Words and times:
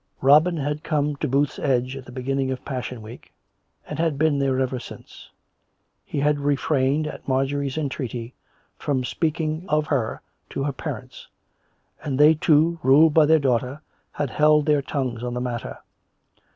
Robin 0.21 0.57
had 0.57 0.83
come 0.83 1.15
to 1.17 1.27
Booth's 1.27 1.59
Edge 1.59 1.95
at 1.95 2.05
the 2.05 2.11
beginning 2.11 2.49
of 2.49 2.65
Passion 2.65 3.03
week, 3.03 3.31
and 3.87 3.99
had 3.99 4.17
been 4.17 4.39
there 4.39 4.59
ever 4.59 4.79
since. 4.79 5.29
He 6.03 6.19
had 6.21 6.39
refrained, 6.39 7.05
at 7.05 7.27
Marjorie's 7.27 7.77
entreaty, 7.77 8.33
from 8.79 9.03
speaking 9.03 9.63
of 9.69 9.85
her 9.85 10.21
to 10.49 10.63
her 10.63 10.73
parents; 10.73 11.27
and 12.03 12.17
they, 12.17 12.33
too, 12.33 12.79
ruled 12.81 13.13
by 13.13 13.27
their 13.27 13.37
daughter, 13.37 13.81
had 14.13 14.29
96 14.29 14.29
COME 14.29 14.29
RACK! 14.29 14.29
COME 14.29 14.29
ROPE! 14.29 14.37
held 14.39 14.65
their 14.65 14.81
tongues 14.81 15.23
on 15.23 15.33
the 15.35 15.39
matter. 15.41 15.77